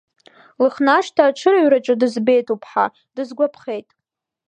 Лыхнашҭа 0.61 1.23
аҽырыҩраҿы 1.29 1.95
дызбеит 1.99 2.47
уԥҳа, 2.53 2.85
дысгәаԥхеит. 3.15 3.89